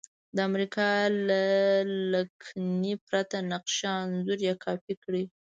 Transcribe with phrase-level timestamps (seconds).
[0.35, 0.89] د امریکا
[1.27, 1.41] له
[2.13, 5.23] لکنې پرته نقشه انځور یا کاپي کړئ.